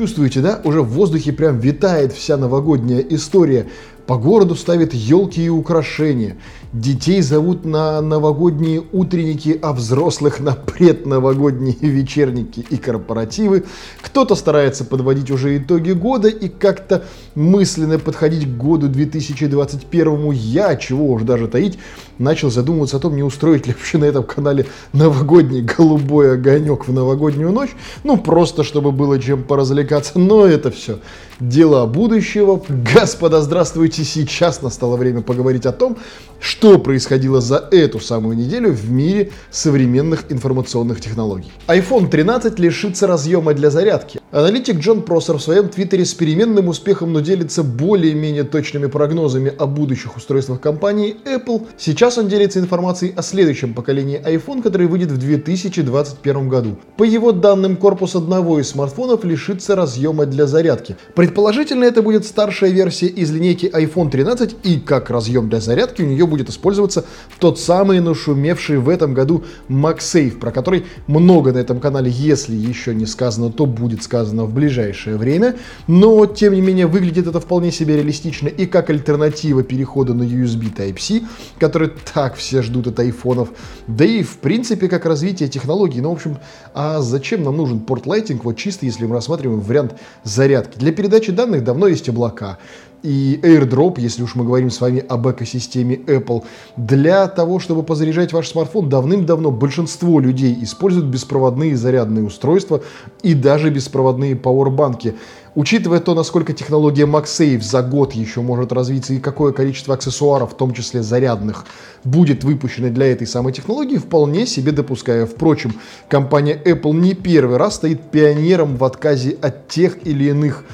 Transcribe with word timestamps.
Чувствуете, 0.00 0.40
да? 0.40 0.62
Уже 0.64 0.80
в 0.80 0.88
воздухе 0.88 1.30
прям 1.30 1.58
витает 1.58 2.14
вся 2.14 2.38
новогодняя 2.38 3.00
история. 3.00 3.66
По 4.10 4.16
городу 4.16 4.56
ставят 4.56 4.92
елки 4.92 5.44
и 5.44 5.48
украшения. 5.48 6.36
Детей 6.72 7.22
зовут 7.22 7.64
на 7.64 8.00
новогодние 8.00 8.82
утренники, 8.90 9.56
а 9.62 9.72
взрослых 9.72 10.40
на 10.40 10.56
предновогодние 10.56 11.76
вечерники 11.78 12.66
и 12.70 12.76
корпоративы. 12.76 13.66
Кто-то 14.02 14.34
старается 14.34 14.84
подводить 14.84 15.30
уже 15.30 15.56
итоги 15.56 15.92
года 15.92 16.26
и 16.26 16.48
как-то 16.48 17.04
мысленно 17.36 18.00
подходить 18.00 18.46
к 18.46 18.56
году 18.56 18.88
2021. 18.88 20.32
Я, 20.32 20.74
чего 20.74 21.12
уж 21.12 21.22
даже 21.22 21.46
таить, 21.46 21.78
начал 22.18 22.50
задумываться 22.50 22.96
о 22.96 23.00
том, 23.00 23.14
не 23.14 23.22
устроить 23.22 23.68
ли 23.68 23.74
вообще 23.74 23.98
на 23.98 24.06
этом 24.06 24.24
канале 24.24 24.66
новогодний 24.92 25.62
голубой 25.62 26.34
огонек 26.34 26.88
в 26.88 26.92
новогоднюю 26.92 27.52
ночь. 27.52 27.70
Ну, 28.02 28.16
просто 28.16 28.64
чтобы 28.64 28.90
было 28.90 29.20
чем 29.20 29.44
поразвлекаться. 29.44 30.18
Но 30.18 30.46
это 30.46 30.72
все 30.72 30.98
дела 31.40 31.86
будущего. 31.86 32.62
Господа, 32.68 33.40
здравствуйте! 33.40 34.04
Сейчас 34.04 34.62
настало 34.62 34.96
время 34.96 35.22
поговорить 35.22 35.66
о 35.66 35.72
том, 35.72 35.96
что 36.38 36.78
происходило 36.78 37.40
за 37.40 37.68
эту 37.70 38.00
самую 38.00 38.36
неделю 38.36 38.72
в 38.72 38.90
мире 38.90 39.30
современных 39.50 40.30
информационных 40.30 41.00
технологий. 41.00 41.52
iPhone 41.66 42.08
13 42.08 42.58
лишится 42.58 43.06
разъема 43.06 43.54
для 43.54 43.70
зарядки. 43.70 44.20
Аналитик 44.32 44.78
Джон 44.78 45.02
Просер 45.02 45.38
в 45.38 45.42
своем 45.42 45.68
твиттере 45.68 46.04
с 46.04 46.14
переменным 46.14 46.68
успехом, 46.68 47.12
но 47.12 47.20
делится 47.20 47.64
более-менее 47.64 48.44
точными 48.44 48.86
прогнозами 48.86 49.52
о 49.58 49.66
будущих 49.66 50.16
устройствах 50.16 50.60
компании 50.60 51.16
Apple. 51.24 51.66
Сейчас 51.76 52.16
он 52.16 52.28
делится 52.28 52.60
информацией 52.60 53.12
о 53.16 53.22
следующем 53.22 53.74
поколении 53.74 54.22
iPhone, 54.24 54.62
который 54.62 54.86
выйдет 54.86 55.10
в 55.10 55.18
2021 55.18 56.48
году. 56.48 56.78
По 56.96 57.02
его 57.02 57.32
данным, 57.32 57.76
корпус 57.76 58.14
одного 58.14 58.60
из 58.60 58.68
смартфонов 58.68 59.24
лишится 59.24 59.74
разъема 59.74 60.26
для 60.26 60.46
зарядки. 60.46 60.96
Предположительно, 61.30 61.84
это 61.84 62.02
будет 62.02 62.26
старшая 62.26 62.70
версия 62.70 63.06
из 63.06 63.30
линейки 63.30 63.66
iPhone 63.66 64.10
13, 64.10 64.56
и 64.64 64.80
как 64.80 65.10
разъем 65.10 65.48
для 65.48 65.60
зарядки 65.60 66.02
у 66.02 66.04
нее 66.04 66.26
будет 66.26 66.50
использоваться 66.50 67.04
тот 67.38 67.60
самый 67.60 68.00
нашумевший 68.00 68.78
в 68.78 68.88
этом 68.88 69.14
году 69.14 69.44
MagSafe, 69.68 70.40
про 70.40 70.50
который 70.50 70.86
много 71.06 71.52
на 71.52 71.58
этом 71.58 71.78
канале, 71.78 72.10
если 72.10 72.56
еще 72.56 72.96
не 72.96 73.06
сказано, 73.06 73.52
то 73.52 73.66
будет 73.66 74.02
сказано 74.02 74.44
в 74.44 74.52
ближайшее 74.52 75.16
время. 75.16 75.54
Но, 75.86 76.26
тем 76.26 76.52
не 76.52 76.60
менее, 76.60 76.88
выглядит 76.88 77.28
это 77.28 77.38
вполне 77.38 77.70
себе 77.70 77.94
реалистично 77.94 78.48
и 78.48 78.66
как 78.66 78.90
альтернатива 78.90 79.62
перехода 79.62 80.14
на 80.14 80.24
USB 80.24 80.74
Type-C, 80.76 81.22
который 81.60 81.92
так 82.12 82.34
все 82.34 82.60
ждут 82.60 82.88
от 82.88 82.98
айфонов, 82.98 83.50
да 83.86 84.04
и, 84.04 84.24
в 84.24 84.38
принципе, 84.38 84.88
как 84.88 85.06
развитие 85.06 85.48
технологий. 85.48 86.00
Ну, 86.00 86.10
в 86.10 86.14
общем, 86.14 86.38
а 86.74 87.00
зачем 87.00 87.44
нам 87.44 87.56
нужен 87.56 87.78
порт 87.78 88.06
Lighting, 88.06 88.40
вот 88.42 88.56
чисто 88.56 88.84
если 88.84 89.06
мы 89.06 89.14
рассматриваем 89.14 89.60
вариант 89.60 89.94
зарядки? 90.24 90.76
Для 90.76 90.90
передачи 90.90 91.19
данных 91.28 91.64
давно 91.64 91.86
есть 91.88 92.08
облака 92.08 92.58
и 93.02 93.38
AirDrop, 93.42 93.98
если 93.98 94.22
уж 94.22 94.34
мы 94.34 94.44
говорим 94.44 94.70
с 94.70 94.80
вами 94.80 95.04
об 95.08 95.28
экосистеме 95.28 95.96
Apple, 95.96 96.44
для 96.76 97.26
того, 97.28 97.58
чтобы 97.58 97.82
позаряжать 97.82 98.32
ваш 98.32 98.48
смартфон, 98.48 98.88
давным-давно 98.88 99.50
большинство 99.50 100.20
людей 100.20 100.56
используют 100.62 101.06
беспроводные 101.06 101.76
зарядные 101.76 102.24
устройства 102.24 102.82
и 103.22 103.34
даже 103.34 103.70
беспроводные 103.70 104.36
пауэрбанки. 104.36 105.14
Учитывая 105.56 105.98
то, 105.98 106.14
насколько 106.14 106.52
технология 106.52 107.06
MagSafe 107.06 107.60
за 107.60 107.82
год 107.82 108.12
еще 108.12 108.40
может 108.40 108.72
развиться 108.72 109.14
и 109.14 109.18
какое 109.18 109.52
количество 109.52 109.94
аксессуаров, 109.94 110.52
в 110.52 110.56
том 110.56 110.72
числе 110.72 111.02
зарядных, 111.02 111.66
будет 112.04 112.44
выпущено 112.44 112.88
для 112.88 113.06
этой 113.06 113.26
самой 113.26 113.52
технологии, 113.52 113.96
вполне 113.96 114.46
себе 114.46 114.70
допуская. 114.70 115.26
Впрочем, 115.26 115.74
компания 116.08 116.60
Apple 116.64 116.92
не 116.92 117.14
первый 117.14 117.56
раз 117.56 117.76
стоит 117.76 118.00
пионером 118.12 118.76
в 118.76 118.84
отказе 118.84 119.36
от 119.42 119.66
тех 119.66 120.06
или 120.06 120.30
иных 120.30 120.64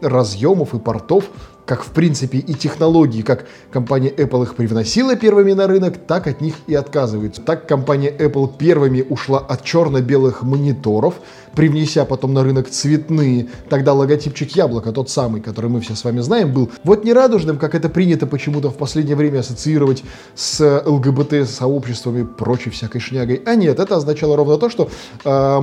разъемов 0.00 0.74
и 0.74 0.78
портов, 0.78 1.24
как 1.66 1.82
в 1.82 1.90
принципе 1.90 2.38
и 2.38 2.54
технологии, 2.54 3.22
как 3.22 3.46
компания 3.70 4.10
Apple 4.10 4.42
их 4.44 4.54
привносила 4.54 5.16
первыми 5.16 5.52
на 5.52 5.66
рынок, 5.66 5.96
так 6.06 6.26
от 6.26 6.40
них 6.40 6.54
и 6.66 6.74
отказывается. 6.74 7.42
Так 7.42 7.66
компания 7.66 8.10
Apple 8.10 8.56
первыми 8.56 9.04
ушла 9.08 9.38
от 9.38 9.64
черно-белых 9.64 10.42
мониторов, 10.42 11.14
привнеся 11.54 12.04
потом 12.04 12.34
на 12.34 12.42
рынок 12.42 12.68
цветные. 12.68 13.48
Тогда 13.68 13.92
логотипчик 13.92 14.54
яблока, 14.56 14.92
тот 14.92 15.10
самый, 15.10 15.40
который 15.40 15.70
мы 15.70 15.80
все 15.80 15.94
с 15.94 16.04
вами 16.04 16.20
знаем, 16.20 16.52
был 16.52 16.70
вот 16.84 17.04
не 17.04 17.12
радужным, 17.12 17.58
как 17.58 17.74
это 17.74 17.88
принято 17.88 18.26
почему-то 18.26 18.70
в 18.70 18.76
последнее 18.76 19.16
время 19.16 19.40
ассоциировать 19.40 20.02
с 20.34 20.82
ЛГБТ-сообществами, 20.86 22.24
прочей 22.24 22.70
всякой 22.70 23.00
шнягой. 23.00 23.42
А 23.46 23.54
нет, 23.54 23.78
это 23.78 23.96
означало 23.96 24.36
ровно 24.36 24.56
то, 24.56 24.68
что 24.68 24.90
э, 25.24 25.60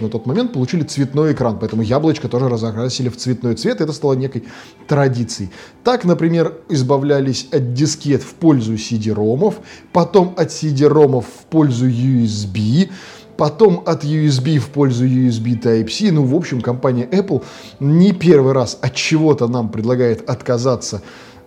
на 0.00 0.08
тот 0.08 0.26
момент 0.26 0.52
получили 0.52 0.82
цветной 0.82 1.32
экран, 1.32 1.58
поэтому 1.58 1.82
яблочко 1.82 2.28
тоже 2.28 2.48
разокрасили 2.48 3.08
в 3.08 3.16
цветной 3.16 3.54
цвет, 3.54 3.80
это 3.80 3.92
стало 3.92 4.14
некой 4.14 4.44
традицией. 4.86 5.50
Так, 5.84 6.04
например, 6.04 6.54
избавлялись 6.68 7.48
от 7.52 7.74
дискет 7.74 8.22
в 8.22 8.34
пользу 8.34 8.74
CD-ромов, 8.74 9.56
потом 9.92 10.34
от 10.36 10.48
CD-ромов 10.48 11.26
в 11.26 11.44
пользу 11.46 11.88
USB, 11.88 12.90
потом 13.36 13.82
от 13.86 14.04
USB 14.04 14.58
в 14.58 14.68
пользу 14.68 15.06
USB 15.06 15.60
Type-C. 15.60 16.12
Ну, 16.12 16.24
в 16.24 16.34
общем, 16.34 16.60
компания 16.60 17.06
Apple 17.10 17.42
не 17.80 18.12
первый 18.12 18.52
раз 18.52 18.78
от 18.80 18.94
чего-то 18.94 19.48
нам 19.48 19.68
предлагает 19.68 20.28
отказаться 20.28 21.02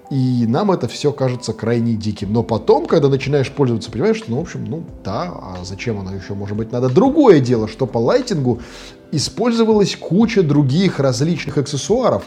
и 0.09 0.45
нам 0.47 0.71
это 0.71 0.87
все 0.87 1.11
кажется 1.11 1.53
крайне 1.53 1.93
диким. 1.93 2.33
Но 2.33 2.41
потом, 2.41 2.87
когда 2.87 3.09
начинаешь 3.09 3.51
пользоваться, 3.51 3.91
понимаешь, 3.91 4.17
что, 4.17 4.31
ну, 4.31 4.37
в 4.37 4.41
общем, 4.41 4.65
ну, 4.65 4.83
да, 5.03 5.31
а 5.31 5.57
зачем 5.63 5.99
оно 5.99 6.15
еще 6.15 6.33
может 6.33 6.57
быть 6.57 6.71
надо? 6.71 6.89
Другое 6.89 7.39
дело, 7.39 7.67
что 7.67 7.85
по 7.85 7.99
лайтингу 7.99 8.59
использовалась 9.11 9.95
куча 9.95 10.41
других 10.41 10.99
различных 10.99 11.57
аксессуаров, 11.57 12.25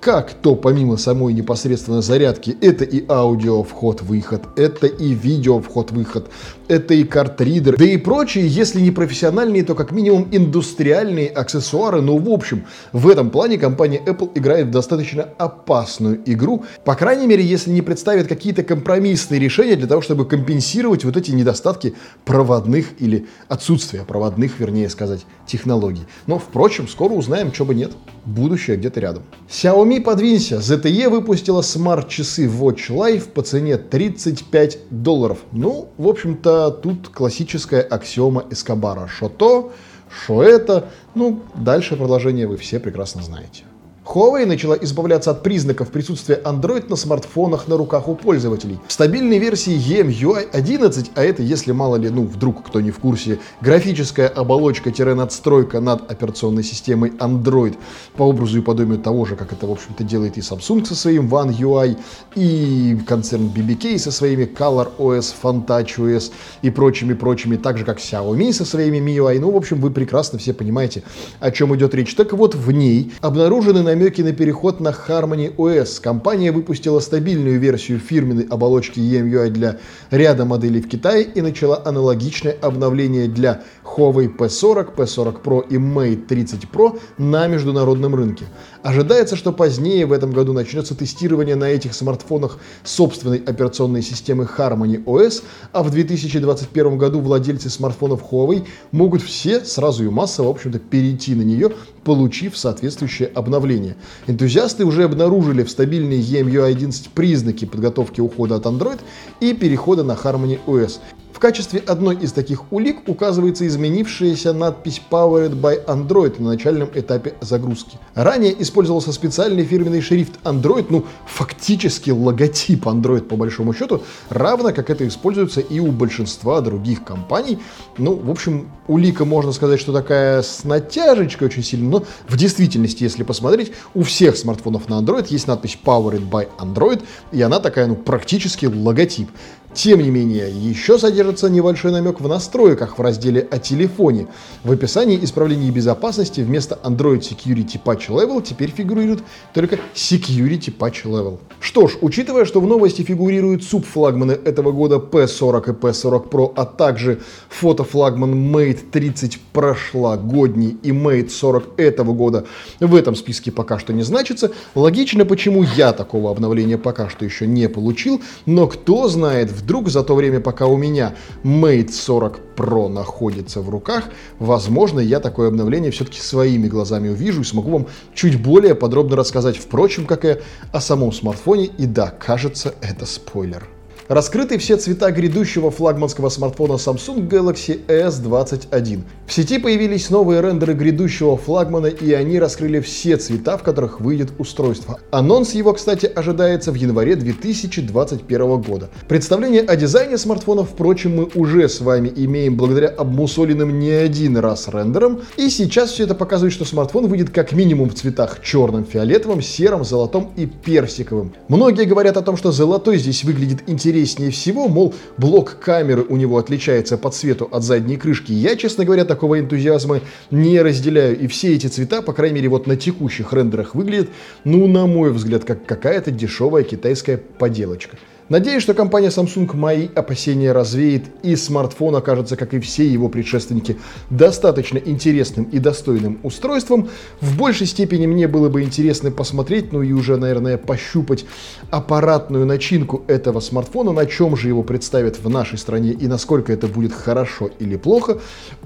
как 0.00 0.32
то 0.32 0.56
помимо 0.56 0.96
самой 0.96 1.32
непосредственно 1.32 2.02
зарядки, 2.02 2.56
это 2.60 2.84
и 2.84 3.04
аудио 3.08 3.62
вход-выход, 3.62 4.42
это 4.56 4.86
и 4.86 5.12
видео 5.12 5.60
вход-выход, 5.60 6.30
это 6.70 6.94
и 6.94 7.02
картридер, 7.02 7.76
да 7.76 7.84
и 7.84 7.96
прочие, 7.96 8.46
если 8.46 8.80
не 8.80 8.92
профессиональные, 8.92 9.64
то 9.64 9.74
как 9.74 9.90
минимум 9.90 10.28
индустриальные 10.30 11.28
аксессуары. 11.28 12.00
Но 12.00 12.16
в 12.16 12.30
общем, 12.30 12.64
в 12.92 13.08
этом 13.08 13.30
плане 13.30 13.58
компания 13.58 14.00
Apple 14.06 14.30
играет 14.36 14.68
в 14.68 14.70
достаточно 14.70 15.24
опасную 15.36 16.20
игру, 16.26 16.64
по 16.84 16.94
крайней 16.94 17.26
мере, 17.26 17.44
если 17.44 17.72
не 17.72 17.82
представит 17.82 18.28
какие-то 18.28 18.62
компромиссные 18.62 19.40
решения 19.40 19.74
для 19.74 19.88
того, 19.88 20.00
чтобы 20.00 20.26
компенсировать 20.26 21.04
вот 21.04 21.16
эти 21.16 21.32
недостатки 21.32 21.94
проводных 22.24 23.00
или 23.00 23.26
отсутствия 23.48 24.04
проводных, 24.04 24.60
вернее 24.60 24.88
сказать, 24.90 25.26
технологий. 25.46 26.06
Но, 26.28 26.38
впрочем, 26.38 26.86
скоро 26.86 27.14
узнаем, 27.14 27.52
что 27.52 27.64
бы 27.64 27.74
нет. 27.74 27.90
Будущее 28.24 28.76
где-то 28.76 29.00
рядом. 29.00 29.22
Xiaomi 29.48 30.02
подвинься. 30.02 30.56
ZTE 30.56 31.08
выпустила 31.08 31.62
смарт-часы 31.62 32.46
Watch 32.46 32.90
Life 32.90 33.30
по 33.30 33.42
цене 33.42 33.76
35 33.76 34.78
долларов. 34.90 35.38
Ну, 35.52 35.88
в 35.96 36.06
общем-то, 36.06 36.59
тут 36.68 37.08
классическая 37.08 37.80
аксиома 37.80 38.44
Эскобара. 38.50 39.08
Что 39.08 39.30
то, 39.30 39.72
что 40.10 40.42
это. 40.42 40.88
Ну, 41.14 41.42
дальше 41.54 41.96
продолжение 41.96 42.46
вы 42.46 42.58
все 42.58 42.78
прекрасно 42.78 43.22
знаете. 43.22 43.64
Huawei 44.12 44.44
начала 44.44 44.74
избавляться 44.74 45.30
от 45.30 45.44
признаков 45.44 45.90
присутствия 45.90 46.40
Android 46.44 46.88
на 46.88 46.96
смартфонах 46.96 47.68
на 47.68 47.76
руках 47.76 48.08
у 48.08 48.16
пользователей. 48.16 48.80
В 48.88 48.92
стабильной 48.92 49.38
версии 49.38 49.76
EMUI 49.76 50.50
11, 50.52 51.12
а 51.14 51.22
это, 51.22 51.44
если 51.44 51.70
мало 51.70 51.94
ли, 51.94 52.10
ну, 52.10 52.24
вдруг 52.24 52.66
кто 52.66 52.80
не 52.80 52.90
в 52.90 52.98
курсе, 52.98 53.38
графическая 53.60 54.26
оболочка-надстройка 54.26 55.78
над 55.78 56.10
операционной 56.10 56.64
системой 56.64 57.10
Android 57.20 57.76
по 58.16 58.24
образу 58.24 58.58
и 58.58 58.62
подобию 58.62 58.98
того 58.98 59.26
же, 59.26 59.36
как 59.36 59.52
это, 59.52 59.68
в 59.68 59.70
общем-то, 59.70 60.02
делает 60.02 60.36
и 60.38 60.40
Samsung 60.40 60.84
со 60.84 60.96
своим 60.96 61.32
One 61.32 61.56
UI, 61.56 61.96
и 62.34 62.98
концерн 63.06 63.48
BBK 63.54 63.96
со 63.98 64.10
своими 64.10 64.42
Color 64.42 64.88
OS, 64.98 65.32
Fantouch 65.40 65.98
OS 65.98 66.32
и 66.62 66.70
прочими-прочими, 66.70 67.56
так 67.56 67.78
же, 67.78 67.84
как 67.84 67.98
Xiaomi 67.98 68.52
со 68.52 68.64
своими 68.64 68.98
MIUI. 68.98 69.38
Ну, 69.38 69.52
в 69.52 69.56
общем, 69.56 69.80
вы 69.80 69.92
прекрасно 69.92 70.40
все 70.40 70.52
понимаете, 70.52 71.04
о 71.38 71.52
чем 71.52 71.76
идет 71.76 71.94
речь. 71.94 72.16
Так 72.16 72.32
вот, 72.32 72.56
в 72.56 72.72
ней 72.72 73.12
обнаружены 73.20 73.82
на 73.82 73.99
намеки 74.00 74.22
на 74.22 74.32
переход 74.32 74.80
на 74.80 74.88
Harmony 74.88 75.54
OS. 75.56 76.00
Компания 76.00 76.52
выпустила 76.52 77.00
стабильную 77.00 77.60
версию 77.60 77.98
фирменной 77.98 78.46
оболочки 78.48 78.98
EMUI 78.98 79.50
для 79.50 79.78
ряда 80.10 80.46
моделей 80.46 80.80
в 80.80 80.88
Китае 80.88 81.24
и 81.24 81.42
начала 81.42 81.82
аналогичное 81.84 82.56
обновление 82.62 83.28
для 83.28 83.62
Huawei 83.84 84.34
P40, 84.34 84.94
P40 84.96 85.42
Pro 85.42 85.68
и 85.68 85.74
Mate 85.74 86.24
30 86.26 86.64
Pro 86.72 86.98
на 87.18 87.46
международном 87.46 88.14
рынке. 88.14 88.46
Ожидается, 88.82 89.36
что 89.36 89.52
позднее 89.52 90.06
в 90.06 90.12
этом 90.12 90.30
году 90.30 90.54
начнется 90.54 90.94
тестирование 90.94 91.56
на 91.56 91.68
этих 91.68 91.92
смартфонах 91.92 92.58
собственной 92.82 93.36
операционной 93.38 94.00
системы 94.00 94.48
Harmony 94.56 95.04
OS, 95.04 95.42
а 95.72 95.82
в 95.82 95.90
2021 95.90 96.96
году 96.96 97.20
владельцы 97.20 97.68
смартфонов 97.68 98.24
Huawei 98.30 98.66
могут 98.92 99.20
все 99.20 99.62
сразу 99.62 100.04
и 100.04 100.08
массово, 100.08 100.46
в 100.46 100.50
общем-то, 100.52 100.78
перейти 100.78 101.34
на 101.34 101.42
нее, 101.42 101.72
получив 102.04 102.56
соответствующее 102.56 103.28
обновление. 103.28 103.96
Энтузиасты 104.26 104.84
уже 104.84 105.04
обнаружили 105.04 105.62
в 105.62 105.70
стабильной 105.70 106.20
EMUI 106.20 106.64
11 106.64 107.10
признаки 107.10 107.64
подготовки 107.64 108.20
ухода 108.20 108.56
от 108.56 108.66
Android 108.66 109.00
и 109.40 109.52
перехода 109.54 110.04
на 110.04 110.12
Harmony 110.12 110.58
OS. 110.66 110.98
В 111.32 111.38
качестве 111.38 111.80
одной 111.86 112.16
из 112.16 112.32
таких 112.32 112.70
улик 112.72 113.08
указывается 113.08 113.66
изменившаяся 113.66 114.52
надпись 114.52 115.00
Powered 115.10 115.58
by 115.58 115.84
Android 115.86 116.40
на 116.42 116.50
начальном 116.50 116.90
этапе 116.94 117.34
загрузки. 117.40 117.98
Ранее 118.14 118.60
использовался 118.62 119.12
специальный 119.12 119.64
фирменный 119.64 120.02
шрифт 120.02 120.38
Android, 120.44 120.86
ну 120.90 121.06
фактически 121.26 122.10
логотип 122.10 122.84
Android 122.86 123.22
по 123.22 123.36
большому 123.36 123.72
счету, 123.72 124.02
равно 124.28 124.72
как 124.72 124.90
это 124.90 125.06
используется 125.06 125.60
и 125.60 125.78
у 125.78 125.92
большинства 125.92 126.60
других 126.60 127.04
компаний. 127.04 127.58
Ну, 127.96 128.16
в 128.16 128.30
общем, 128.30 128.68
улика 128.86 129.24
можно 129.24 129.52
сказать, 129.52 129.80
что 129.80 129.92
такая 129.92 130.42
с 130.42 130.64
натяжечкой 130.64 131.48
очень 131.48 131.62
сильно, 131.62 131.88
но 131.88 132.04
в 132.28 132.36
действительности, 132.36 133.04
если 133.04 133.22
посмотреть, 133.22 133.72
у 133.94 134.02
всех 134.02 134.36
смартфонов 134.36 134.88
на 134.88 135.00
Android 135.00 135.26
есть 135.30 135.46
надпись 135.46 135.78
Powered 135.82 136.28
by 136.28 136.48
Android, 136.58 137.02
и 137.32 137.40
она 137.40 137.60
такая, 137.60 137.86
ну, 137.86 137.94
практически 137.94 138.66
логотип. 138.66 139.30
Тем 139.72 140.00
не 140.00 140.10
менее, 140.10 140.50
еще 140.50 140.98
содержится 140.98 141.48
небольшой 141.48 141.92
намек 141.92 142.20
в 142.20 142.26
настройках 142.26 142.98
в 142.98 143.02
разделе 143.02 143.46
«О 143.52 143.58
телефоне». 143.58 144.26
В 144.64 144.72
описании 144.72 145.22
исправлений 145.22 145.70
безопасности 145.70 146.40
вместо 146.40 146.76
Android 146.82 147.20
Security 147.20 147.80
Patch 147.82 148.08
Level 148.08 148.42
теперь 148.42 148.70
фигурирует 148.70 149.20
только 149.54 149.78
Security 149.94 150.76
Patch 150.76 151.04
Level. 151.04 151.38
Что 151.60 151.86
ж, 151.86 151.98
учитывая, 152.00 152.46
что 152.46 152.60
в 152.60 152.66
новости 152.66 153.02
фигурируют 153.02 153.62
субфлагманы 153.62 154.32
этого 154.32 154.72
года 154.72 154.96
P40 154.96 155.70
и 155.70 155.72
P40 155.72 156.28
Pro, 156.28 156.52
а 156.56 156.64
также 156.64 157.20
фотофлагман 157.48 158.52
Mate 158.52 158.80
30 158.90 159.38
прошлогодний 159.52 160.76
и 160.82 160.90
Mate 160.90 161.28
40 161.28 161.78
этого 161.78 162.12
года 162.12 162.44
в 162.80 162.94
этом 162.96 163.14
списке 163.14 163.52
пока 163.52 163.78
что 163.78 163.92
не 163.92 164.02
значится, 164.02 164.50
логично, 164.74 165.24
почему 165.24 165.62
я 165.62 165.92
такого 165.92 166.32
обновления 166.32 166.76
пока 166.76 167.08
что 167.08 167.24
еще 167.24 167.46
не 167.46 167.68
получил, 167.68 168.20
но 168.46 168.66
кто 168.66 169.06
знает, 169.06 169.59
вдруг 169.60 169.88
за 169.88 170.02
то 170.02 170.14
время, 170.14 170.40
пока 170.40 170.66
у 170.66 170.76
меня 170.76 171.14
Mate 171.44 171.92
40 171.92 172.40
Pro 172.56 172.88
находится 172.88 173.60
в 173.60 173.70
руках, 173.70 174.04
возможно, 174.38 175.00
я 175.00 175.20
такое 175.20 175.48
обновление 175.48 175.90
все-таки 175.90 176.20
своими 176.20 176.68
глазами 176.68 177.08
увижу 177.08 177.40
и 177.40 177.44
смогу 177.44 177.70
вам 177.70 177.86
чуть 178.14 178.40
более 178.40 178.74
подробно 178.74 179.16
рассказать, 179.16 179.56
впрочем, 179.56 180.06
как 180.06 180.24
и 180.24 180.38
о 180.72 180.80
самом 180.80 181.12
смартфоне. 181.12 181.66
И 181.66 181.86
да, 181.86 182.10
кажется, 182.10 182.74
это 182.80 183.06
спойлер. 183.06 183.79
Раскрыты 184.10 184.58
все 184.58 184.76
цвета 184.76 185.12
грядущего 185.12 185.70
флагманского 185.70 186.30
смартфона 186.30 186.72
Samsung 186.72 187.28
Galaxy 187.28 187.78
S21. 187.86 189.02
В 189.24 189.32
сети 189.32 189.58
появились 189.60 190.10
новые 190.10 190.40
рендеры 190.40 190.74
грядущего 190.74 191.36
флагмана, 191.36 191.86
и 191.86 192.12
они 192.12 192.40
раскрыли 192.40 192.80
все 192.80 193.18
цвета, 193.18 193.56
в 193.56 193.62
которых 193.62 194.00
выйдет 194.00 194.32
устройство. 194.38 194.98
Анонс 195.12 195.54
его, 195.54 195.74
кстати, 195.74 196.06
ожидается 196.06 196.72
в 196.72 196.74
январе 196.74 197.14
2021 197.14 198.60
года. 198.60 198.90
Представление 199.06 199.62
о 199.62 199.76
дизайне 199.76 200.18
смартфона, 200.18 200.64
впрочем, 200.64 201.14
мы 201.14 201.28
уже 201.36 201.68
с 201.68 201.80
вами 201.80 202.12
имеем 202.16 202.56
благодаря 202.56 202.88
обмусоленным 202.88 203.78
не 203.78 203.92
один 203.92 204.36
раз 204.38 204.66
рендерам, 204.66 205.20
и 205.36 205.48
сейчас 205.50 205.92
все 205.92 206.02
это 206.02 206.16
показывает, 206.16 206.52
что 206.52 206.64
смартфон 206.64 207.06
выйдет 207.06 207.30
как 207.30 207.52
минимум 207.52 207.90
в 207.90 207.94
цветах 207.94 208.42
черным, 208.42 208.84
фиолетовым, 208.84 209.40
серым, 209.40 209.84
золотом 209.84 210.32
и 210.36 210.46
персиковым. 210.46 211.32
Многие 211.46 211.84
говорят 211.84 212.16
о 212.16 212.22
том, 212.22 212.36
что 212.36 212.50
золотой 212.50 212.98
здесь 212.98 213.22
выглядит 213.22 213.60
интереснее 213.68 213.99
интереснее 214.00 214.30
всего, 214.30 214.68
мол, 214.68 214.94
блок 215.18 215.58
камеры 215.60 216.04
у 216.08 216.16
него 216.16 216.38
отличается 216.38 216.96
по 216.96 217.10
цвету 217.10 217.48
от 217.50 217.62
задней 217.62 217.96
крышки. 217.96 218.32
Я, 218.32 218.56
честно 218.56 218.84
говоря, 218.84 219.04
такого 219.04 219.38
энтузиазма 219.38 220.00
не 220.30 220.60
разделяю. 220.62 221.18
И 221.18 221.26
все 221.26 221.54
эти 221.54 221.66
цвета, 221.66 222.02
по 222.02 222.12
крайней 222.12 222.36
мере, 222.36 222.48
вот 222.48 222.66
на 222.66 222.76
текущих 222.76 223.32
рендерах 223.32 223.74
выглядят, 223.74 224.08
ну, 224.44 224.66
на 224.66 224.86
мой 224.86 225.12
взгляд, 225.12 225.44
как 225.44 225.66
какая-то 225.66 226.10
дешевая 226.10 226.64
китайская 226.64 227.18
поделочка. 227.18 227.96
Надеюсь, 228.30 228.62
что 228.62 228.74
компания 228.74 229.08
Samsung 229.08 229.56
мои 229.56 229.88
опасения 229.92 230.52
развеет 230.52 231.02
и 231.24 231.34
смартфон 231.34 231.96
окажется, 231.96 232.36
как 232.36 232.54
и 232.54 232.60
все 232.60 232.86
его 232.86 233.08
предшественники, 233.08 233.76
достаточно 234.08 234.78
интересным 234.78 235.46
и 235.46 235.58
достойным 235.58 236.20
устройством. 236.22 236.88
В 237.20 237.36
большей 237.36 237.66
степени 237.66 238.06
мне 238.06 238.28
было 238.28 238.48
бы 238.48 238.62
интересно 238.62 239.10
посмотреть, 239.10 239.72
ну 239.72 239.82
и 239.82 239.90
уже, 239.90 240.16
наверное, 240.16 240.58
пощупать 240.58 241.24
аппаратную 241.72 242.46
начинку 242.46 243.02
этого 243.08 243.40
смартфона, 243.40 243.90
на 243.90 244.06
чем 244.06 244.36
же 244.36 244.46
его 244.46 244.62
представят 244.62 245.18
в 245.18 245.28
нашей 245.28 245.58
стране 245.58 245.90
и 245.90 246.06
насколько 246.06 246.52
это 246.52 246.68
будет 246.68 246.92
хорошо 246.92 247.50
или 247.58 247.74
плохо. 247.74 248.20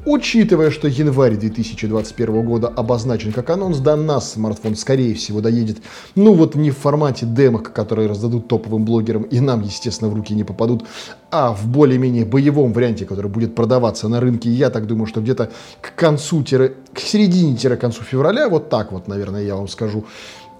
Учитывая, 0.04 0.70
что 0.70 0.88
январь 0.88 1.36
2021 1.36 2.42
года 2.44 2.68
обозначен 2.68 3.32
как 3.32 3.48
анонс, 3.48 3.78
до 3.78 3.96
нас 3.96 4.34
смартфон, 4.34 4.76
скорее 4.76 5.14
всего, 5.14 5.40
доедет, 5.40 5.78
ну 6.16 6.34
вот 6.34 6.54
не 6.54 6.70
в 6.70 6.76
формате 6.76 7.24
демок, 7.24 7.72
которые 7.72 8.10
раздадут 8.10 8.46
топовым 8.46 8.84
блогерам 8.84 9.22
и 9.22 9.40
на 9.40 9.53
нам, 9.54 9.64
естественно, 9.64 10.10
в 10.10 10.14
руки 10.14 10.34
не 10.34 10.44
попадут, 10.44 10.84
а 11.30 11.52
в 11.52 11.66
более-менее 11.66 12.24
боевом 12.24 12.72
варианте, 12.72 13.04
который 13.04 13.30
будет 13.30 13.54
продаваться 13.54 14.08
на 14.08 14.20
рынке, 14.20 14.50
я 14.50 14.70
так 14.70 14.86
думаю, 14.86 15.06
что 15.06 15.20
где-то 15.20 15.50
к 15.80 15.94
концу, 15.94 16.42
к 16.42 17.00
середине-концу 17.00 18.02
февраля, 18.02 18.48
вот 18.48 18.68
так 18.68 18.92
вот, 18.92 19.08
наверное, 19.08 19.42
я 19.42 19.56
вам 19.56 19.68
скажу, 19.68 20.04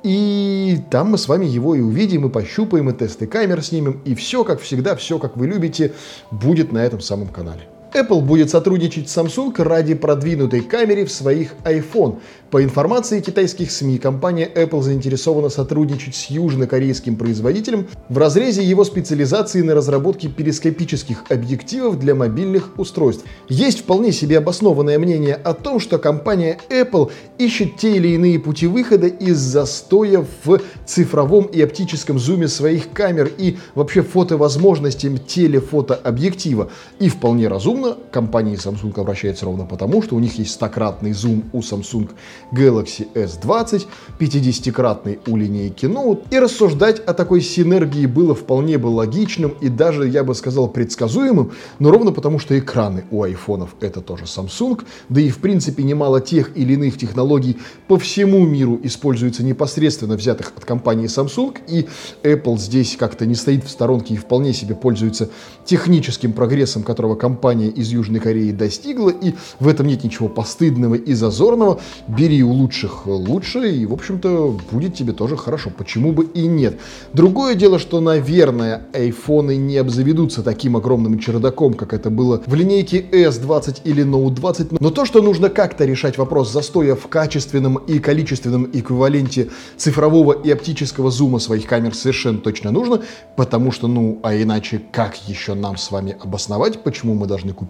и 0.05 0.79
там 0.91 1.11
мы 1.11 1.19
с 1.19 1.29
вами 1.29 1.47
его 1.47 1.75
и 1.75 1.81
увидим, 1.81 2.27
и 2.27 2.31
пощупаем, 2.31 2.91
и 2.91 2.93
тесты 2.93 3.27
камер 3.27 3.63
снимем, 3.63 4.01
и 4.05 4.15
все, 4.15 4.45
как 4.45 4.61
всегда, 4.61 4.95
все, 4.97 5.19
как 5.19 5.37
вы 5.37 5.47
любите, 5.47 5.93
будет 6.31 6.73
на 6.73 6.85
этом 6.85 7.01
самом 7.01 7.29
канале. 7.29 7.69
Apple 7.95 8.23
будет 8.23 8.51
сотрудничать 8.51 9.09
с 9.09 9.17
Samsung 9.17 9.63
ради 9.63 9.95
продвинутой 9.95 10.63
камеры 10.63 11.05
в 11.05 11.13
своих 11.13 11.55
iPhone. 11.63 12.19
По 12.51 12.63
информации 12.63 13.21
китайских 13.21 13.71
СМИ, 13.71 13.99
компания 13.99 14.51
Apple 14.53 14.83
заинтересована 14.83 15.49
сотрудничать 15.49 16.15
с 16.15 16.31
южнокорейским 16.31 17.17
производителем 17.17 17.87
в 18.09 18.19
разрезе 18.19 18.65
его 18.65 18.85
специализации 18.85 19.63
на 19.63 19.75
разработке 19.75 20.29
перископических 20.29 21.25
объективов 21.31 21.99
для 21.99 22.15
мобильных 22.15 22.79
устройств. 22.79 23.25
Есть 23.49 23.81
вполне 23.81 24.11
себе 24.13 24.39
обоснованное 24.39 24.99
мнение 24.99 25.35
о 25.35 25.55
том, 25.55 25.79
что 25.79 25.99
компания 25.99 26.59
Apple 26.71 27.13
ищет 27.39 27.77
те 27.77 27.97
или 27.97 28.09
иные 28.09 28.41
пути 28.41 28.67
выхода 28.67 29.07
из 29.07 29.39
застоя 29.39 30.25
в 30.45 30.61
цифровом 30.85 31.45
и 31.45 31.61
оптическом 31.61 32.19
зуме 32.19 32.49
своих 32.49 32.93
камер 32.93 33.31
и 33.39 33.57
вообще 33.75 34.03
фотовозможностям 34.03 35.19
телефотообъектива. 35.19 36.71
И 36.99 37.09
вполне 37.09 37.49
разумно 37.49 37.84
компания 38.11 38.55
Samsung 38.55 38.99
обращается 39.01 39.45
ровно 39.45 39.67
потому, 39.67 40.03
что 40.03 40.17
у 40.17 40.21
них 40.21 40.39
есть 40.39 40.53
стократный 40.53 41.13
зум 41.13 41.45
у 41.53 41.61
Samsung 41.61 42.11
Galaxy 42.53 43.07
S20, 43.15 43.87
50-кратный 44.19 45.19
у 45.27 45.37
линейки 45.37 45.87
Note. 45.87 46.25
И 46.31 46.39
рассуждать 46.39 47.01
о 47.01 47.15
такой 47.15 47.41
синергии 47.41 48.07
было 48.07 48.35
вполне 48.35 48.79
бы 48.79 48.89
логичным 48.89 49.55
и 49.61 49.69
даже, 49.69 50.09
я 50.09 50.25
бы 50.25 50.35
сказал, 50.35 50.69
предсказуемым, 50.69 51.53
но 51.79 51.91
ровно 51.91 52.13
потому, 52.13 52.39
что 52.39 52.59
экраны 52.59 53.05
у 53.11 53.23
айфонов 53.23 53.75
это 53.81 54.01
тоже 54.01 54.25
Samsung, 54.25 54.83
да 55.09 55.21
и 55.21 55.31
в 55.31 55.39
принципе 55.39 55.83
немало 55.83 56.21
тех 56.21 56.57
или 56.57 56.75
иных 56.75 56.99
технологий 56.99 57.59
по 57.89 57.99
всему 57.99 58.45
миру 58.47 58.79
используется 58.83 59.43
непосредственно 59.45 60.17
взятых 60.17 60.53
от 60.57 60.65
компании 60.65 61.07
Samsung, 61.07 61.59
и 61.69 61.87
Apple 62.23 62.59
здесь 62.59 62.97
как-то 62.97 63.27
не 63.27 63.35
стоит 63.35 63.65
в 63.65 63.71
сторонке 63.71 64.15
и 64.15 64.17
вполне 64.17 64.53
себе 64.53 64.75
пользуется 64.75 65.31
техническим 65.65 66.33
прогрессом, 66.33 66.83
которого 66.83 67.15
компания 67.15 67.69
из 67.75 67.91
Южной 67.91 68.21
Кореи 68.21 68.53
достигла, 68.53 69.11
и 69.11 69.35
в 69.61 69.69
этом 69.69 69.87
нет 69.87 70.05
ничего 70.05 70.29
постыдного 70.29 70.95
и 70.95 71.13
зазорного. 71.15 71.81
Бери 72.09 72.43
у 72.43 72.53
лучших 72.53 73.07
лучше, 73.07 73.71
и, 73.71 73.87
в 73.87 73.93
общем-то, 73.93 74.59
будет 74.71 74.95
тебе 74.95 75.13
тоже 75.13 75.37
хорошо. 75.37 75.71
Почему 75.77 76.13
бы 76.13 76.25
и 76.25 76.47
нет? 76.47 76.79
Другое 77.13 77.55
дело, 77.55 77.79
что, 77.79 78.01
наверное, 78.01 78.87
айфоны 78.93 79.57
не 79.57 79.77
обзаведутся 79.77 80.43
таким 80.43 80.77
огромным 80.77 81.19
чердаком, 81.19 81.75
как 81.75 81.93
это 81.93 82.11
было 82.11 82.43
в 82.47 82.55
линейке 82.55 83.01
S20 83.01 83.83
или 83.85 84.05
Note 84.05 84.35
20, 84.35 84.81
но 84.81 84.91
то, 84.91 85.05
что 85.05 85.23
нужно 85.23 85.49
как-то 85.49 85.85
решать 85.85 86.19
вопрос 86.19 86.53
застоя 86.53 86.95
в 86.95 87.09
качественном 87.09 87.77
и 87.77 87.99
количественном 87.99 88.69
эквиваленте 88.73 89.49
цифрового 89.77 90.33
и 90.33 90.51
оптического 90.51 91.11
зума 91.11 91.39
своих 91.39 91.67
камер 91.67 91.95
совершенно 91.95 92.39
точно 92.39 92.71
нужно, 92.71 93.03
потому 93.37 93.73
что, 93.73 93.89
ну, 93.89 94.21
а 94.23 94.35
иначе 94.35 94.81
как 94.93 95.17
еще 95.29 95.55
нам 95.55 95.77
с 95.77 95.91
вами 95.91 96.17
обосновать, 96.21 96.83
почему 96.83 97.15
мы 97.15 97.27
должны 97.27 97.53
купить 97.53 97.64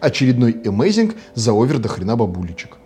очередной 0.00 0.52
Amazing 0.52 1.14
за 1.34 1.52
овер 1.52 1.78
до 1.78 1.88
хрена 1.88 2.16
бабулечек? 2.16 2.76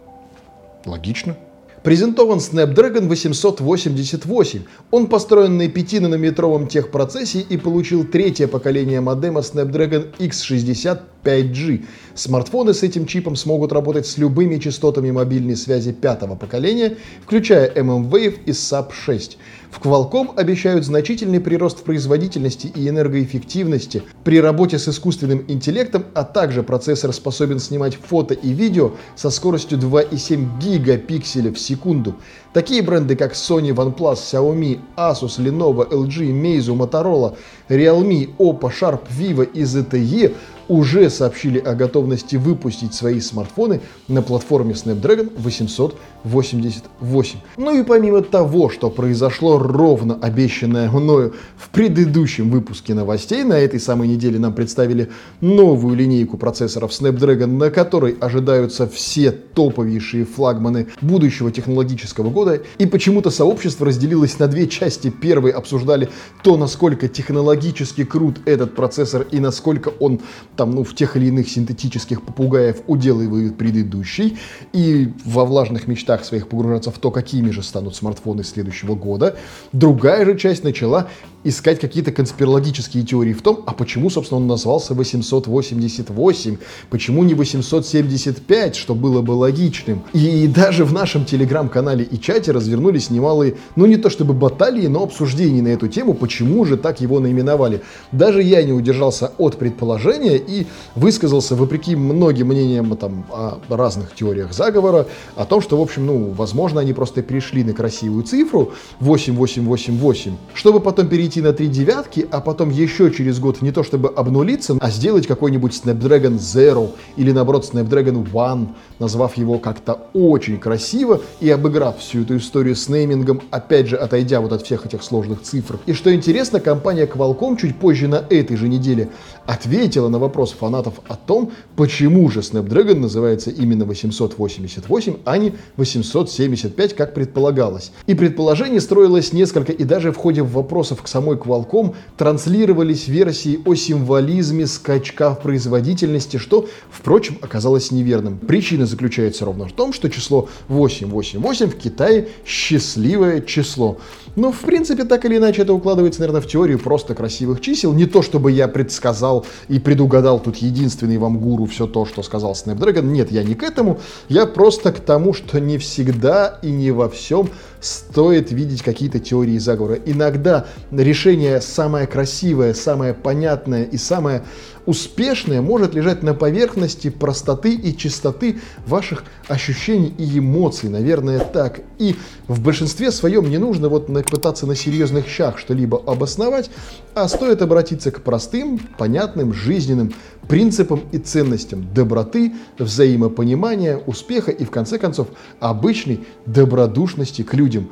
Логично. 0.86 1.36
Презентован 1.82 2.38
Snapdragon 2.38 3.08
888. 3.08 4.62
Он 4.92 5.06
построен 5.08 5.56
на 5.56 5.66
5-нанометровом 5.66 6.68
техпроцессе 6.68 7.40
и 7.40 7.56
получил 7.56 8.04
третье 8.04 8.46
поколение 8.46 9.00
модема 9.00 9.40
Snapdragon 9.40 10.16
X60 10.18 11.00
5G. 11.24 11.84
Смартфоны 12.14 12.74
с 12.74 12.82
этим 12.82 13.06
чипом 13.06 13.36
смогут 13.36 13.72
работать 13.72 14.06
с 14.06 14.18
любыми 14.18 14.58
частотами 14.58 15.10
мобильной 15.10 15.56
связи 15.56 15.92
пятого 15.92 16.36
поколения, 16.36 16.96
включая 17.24 17.72
mmWave 17.72 18.40
и 18.44 18.50
SAP6. 18.50 19.36
В 19.70 19.80
Qualcomm 19.80 20.36
обещают 20.36 20.84
значительный 20.84 21.40
прирост 21.40 21.80
в 21.80 21.82
производительности 21.84 22.66
и 22.66 22.88
энергоэффективности 22.88 24.02
при 24.22 24.38
работе 24.38 24.78
с 24.78 24.86
искусственным 24.88 25.44
интеллектом, 25.48 26.04
а 26.14 26.24
также 26.24 26.62
процессор 26.62 27.12
способен 27.14 27.58
снимать 27.58 27.94
фото 27.94 28.34
и 28.34 28.52
видео 28.52 28.92
со 29.16 29.30
скоростью 29.30 29.78
2,7 29.78 30.58
гигапикселя 30.60 31.50
в 31.52 31.58
секунду. 31.58 32.16
Такие 32.52 32.82
бренды, 32.82 33.16
как 33.16 33.32
Sony, 33.32 33.70
OnePlus, 33.70 34.16
Xiaomi, 34.16 34.78
Asus, 34.94 35.38
Lenovo, 35.38 35.88
LG, 35.88 36.32
Meizu, 36.32 36.74
Motorola, 36.74 37.34
Realme, 37.70 38.28
Oppo, 38.38 38.70
Sharp, 38.70 39.04
Vivo 39.10 39.42
и 39.42 39.62
ZTE 39.62 40.34
уже 40.68 41.10
сообщили 41.10 41.58
о 41.58 41.74
готовности 41.74 42.36
выпустить 42.36 42.94
свои 42.94 43.20
смартфоны 43.20 43.80
на 44.08 44.22
платформе 44.22 44.72
Snapdragon 44.72 45.30
888. 45.36 47.38
Ну 47.56 47.78
и 47.78 47.84
помимо 47.84 48.22
того, 48.22 48.70
что 48.70 48.90
произошло 48.90 49.58
ровно 49.58 50.18
обещанное 50.20 50.90
мною 50.90 51.34
в 51.56 51.68
предыдущем 51.70 52.50
выпуске 52.50 52.94
новостей, 52.94 53.44
на 53.44 53.54
этой 53.54 53.80
самой 53.80 54.08
неделе 54.08 54.38
нам 54.38 54.54
представили 54.54 55.10
новую 55.40 55.96
линейку 55.96 56.36
процессоров 56.36 56.90
Snapdragon, 56.90 57.46
на 57.46 57.70
которой 57.70 58.16
ожидаются 58.20 58.86
все 58.86 59.30
топовейшие 59.30 60.24
флагманы 60.24 60.88
будущего 61.00 61.50
технологического 61.50 62.30
года. 62.30 62.41
И 62.78 62.86
почему-то 62.86 63.30
сообщество 63.30 63.86
разделилось 63.86 64.38
на 64.38 64.48
две 64.48 64.66
части. 64.66 65.10
Первый 65.10 65.52
обсуждали 65.52 66.08
то, 66.42 66.56
насколько 66.56 67.08
технологически 67.08 68.04
крут 68.04 68.40
этот 68.44 68.74
процессор 68.74 69.26
и 69.30 69.40
насколько 69.40 69.90
он 70.00 70.20
там, 70.56 70.72
ну, 70.72 70.84
в 70.84 70.94
тех 70.94 71.16
или 71.16 71.26
иных 71.26 71.48
синтетических 71.48 72.22
попугаев 72.22 72.82
уделывает 72.86 73.56
предыдущий. 73.56 74.38
И 74.72 75.12
во 75.24 75.44
влажных 75.44 75.86
мечтах 75.88 76.24
своих 76.24 76.48
погружаться 76.48 76.90
в 76.90 76.98
то, 76.98 77.10
какими 77.10 77.50
же 77.50 77.62
станут 77.62 77.96
смартфоны 77.96 78.44
следующего 78.44 78.94
года. 78.94 79.36
Другая 79.72 80.24
же 80.24 80.36
часть 80.36 80.64
начала 80.64 81.08
искать 81.44 81.80
какие-то 81.80 82.12
конспирологические 82.12 83.04
теории 83.04 83.32
в 83.32 83.42
том, 83.42 83.62
а 83.66 83.72
почему, 83.72 84.10
собственно, 84.10 84.40
он 84.40 84.46
назвался 84.46 84.94
888, 84.94 86.56
почему 86.90 87.24
не 87.24 87.34
875, 87.34 88.76
что 88.76 88.94
было 88.94 89.22
бы 89.22 89.32
логичным. 89.32 90.02
И 90.12 90.46
даже 90.46 90.84
в 90.84 90.92
нашем 90.92 91.24
телеграм-канале 91.24 92.04
и 92.04 92.20
чате 92.20 92.52
развернулись 92.52 93.10
немалые, 93.10 93.56
ну 93.76 93.86
не 93.86 93.96
то 93.96 94.10
чтобы 94.10 94.34
баталии, 94.34 94.86
но 94.86 95.02
обсуждения 95.02 95.62
на 95.62 95.68
эту 95.68 95.88
тему, 95.88 96.14
почему 96.14 96.64
же 96.64 96.76
так 96.76 97.00
его 97.00 97.20
наименовали. 97.20 97.82
Даже 98.12 98.42
я 98.42 98.62
не 98.62 98.72
удержался 98.72 99.32
от 99.38 99.58
предположения 99.58 100.36
и 100.36 100.66
высказался, 100.94 101.56
вопреки 101.56 101.96
многим 101.96 102.48
мнениям 102.48 102.96
там, 102.96 103.24
о 103.30 103.58
разных 103.68 104.14
теориях 104.14 104.52
заговора, 104.52 105.06
о 105.36 105.44
том, 105.44 105.60
что, 105.60 105.78
в 105.78 105.80
общем, 105.80 106.06
ну, 106.06 106.30
возможно, 106.30 106.80
они 106.80 106.92
просто 106.92 107.22
перешли 107.22 107.64
на 107.64 107.72
красивую 107.72 108.22
цифру 108.24 108.72
8888, 109.00 110.36
чтобы 110.54 110.80
потом 110.80 111.08
перейти 111.08 111.31
перейти 111.32 111.40
на 111.40 111.52
три 111.52 111.68
девятки, 111.68 112.26
а 112.30 112.40
потом 112.40 112.70
еще 112.70 113.10
через 113.10 113.38
год 113.38 113.62
не 113.62 113.72
то 113.72 113.82
чтобы 113.82 114.10
обнулиться, 114.10 114.76
а 114.80 114.90
сделать 114.90 115.26
какой-нибудь 115.26 115.72
Snapdragon 115.72 116.38
Zero 116.38 116.90
или 117.16 117.32
наоборот 117.32 117.70
Snapdragon 117.72 118.30
One, 118.32 118.68
назвав 118.98 119.36
его 119.38 119.58
как-то 119.58 119.98
очень 120.12 120.58
красиво 120.58 121.20
и 121.40 121.48
обыграв 121.48 121.98
всю 121.98 122.22
эту 122.22 122.36
историю 122.36 122.76
с 122.76 122.88
неймингом, 122.88 123.40
опять 123.50 123.86
же 123.88 123.96
отойдя 123.96 124.40
вот 124.40 124.52
от 124.52 124.62
всех 124.62 124.84
этих 124.84 125.02
сложных 125.02 125.42
цифр. 125.42 125.78
И 125.86 125.94
что 125.94 126.14
интересно, 126.14 126.60
компания 126.60 127.06
Qualcomm 127.06 127.56
чуть 127.56 127.76
позже 127.76 128.08
на 128.08 128.22
этой 128.28 128.56
же 128.56 128.68
неделе 128.68 129.08
ответила 129.46 130.08
на 130.08 130.18
вопрос 130.18 130.52
фанатов 130.52 130.94
о 131.08 131.16
том, 131.16 131.52
почему 131.76 132.28
же 132.30 132.40
Snapdragon 132.40 132.98
называется 132.98 133.50
именно 133.50 133.84
888, 133.84 135.16
а 135.24 135.38
не 135.38 135.52
875, 135.76 136.94
как 136.94 137.14
предполагалось. 137.14 137.92
И 138.06 138.14
предположение 138.14 138.80
строилось 138.80 139.32
несколько 139.32 139.72
и 139.72 139.84
даже 139.84 140.12
в 140.12 140.16
ходе 140.16 140.42
вопросов 140.42 141.02
к 141.02 141.08
самому 141.08 141.21
самой 141.22 141.36
Qualcomm 141.36 141.94
транслировались 142.16 143.06
версии 143.06 143.60
о 143.64 143.74
символизме 143.74 144.66
скачка 144.66 145.34
в 145.34 145.40
производительности, 145.40 146.36
что, 146.36 146.66
впрочем, 146.90 147.38
оказалось 147.40 147.92
неверным. 147.92 148.38
Причина 148.38 148.86
заключается 148.86 149.44
ровно 149.44 149.68
в 149.68 149.72
том, 149.72 149.92
что 149.92 150.10
число 150.10 150.48
888 150.68 151.70
в 151.70 151.76
Китае 151.76 152.28
счастливое 152.44 153.40
число. 153.40 153.98
Но, 154.34 154.50
в 154.50 154.60
принципе, 154.60 155.04
так 155.04 155.24
или 155.24 155.36
иначе, 155.36 155.62
это 155.62 155.74
укладывается, 155.74 156.20
наверное, 156.20 156.40
в 156.40 156.46
теорию 156.46 156.78
просто 156.78 157.14
красивых 157.14 157.60
чисел. 157.60 157.92
Не 157.92 158.06
то, 158.06 158.22
чтобы 158.22 158.50
я 158.50 158.66
предсказал 158.66 159.46
и 159.68 159.78
предугадал 159.78 160.40
тут 160.40 160.56
единственный 160.56 161.18
вам 161.18 161.38
гуру 161.38 161.66
все 161.66 161.86
то, 161.86 162.06
что 162.06 162.22
сказал 162.22 162.52
Snapdragon. 162.52 163.02
Нет, 163.02 163.30
я 163.30 163.44
не 163.44 163.54
к 163.54 163.62
этому. 163.62 164.00
Я 164.28 164.46
просто 164.46 164.90
к 164.90 165.00
тому, 165.00 165.34
что 165.34 165.60
не 165.60 165.78
всегда 165.78 166.58
и 166.62 166.70
не 166.70 166.90
во 166.90 167.08
всем 167.08 167.50
стоит 167.80 168.52
видеть 168.52 168.82
какие-то 168.82 169.18
теории 169.18 169.58
заговора. 169.58 169.98
Иногда 170.06 170.66
решение 171.12 171.60
самое 171.60 172.06
красивое, 172.06 172.72
самое 172.72 173.12
понятное 173.12 173.84
и 173.84 173.98
самое 173.98 174.44
успешное 174.86 175.60
может 175.60 175.92
лежать 175.94 176.22
на 176.22 176.32
поверхности 176.32 177.10
простоты 177.10 177.74
и 177.74 177.94
чистоты 177.94 178.62
ваших 178.86 179.24
ощущений 179.46 180.14
и 180.16 180.38
эмоций. 180.38 180.88
Наверное, 180.88 181.38
так. 181.38 181.80
И 181.98 182.16
в 182.48 182.62
большинстве 182.62 183.10
своем 183.10 183.50
не 183.50 183.58
нужно 183.58 183.90
вот 183.90 184.06
пытаться 184.30 184.66
на 184.66 184.74
серьезных 184.74 185.28
щах 185.28 185.58
что-либо 185.58 186.02
обосновать, 186.06 186.70
а 187.14 187.28
стоит 187.28 187.60
обратиться 187.60 188.10
к 188.10 188.22
простым, 188.22 188.80
понятным, 188.96 189.52
жизненным 189.52 190.14
принципам 190.48 191.02
и 191.12 191.18
ценностям 191.18 191.92
доброты, 191.92 192.54
взаимопонимания, 192.78 193.98
успеха 194.06 194.50
и, 194.50 194.64
в 194.64 194.70
конце 194.70 194.98
концов, 194.98 195.28
обычной 195.60 196.20
добродушности 196.46 197.42
к 197.42 197.52
людям. 197.52 197.90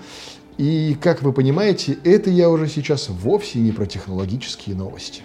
И, 0.60 0.94
как 1.00 1.22
вы 1.22 1.32
понимаете, 1.32 1.96
это 2.04 2.28
я 2.28 2.50
уже 2.50 2.68
сейчас 2.68 3.08
вовсе 3.08 3.60
не 3.60 3.72
про 3.72 3.86
технологические 3.86 4.76
новости. 4.76 5.22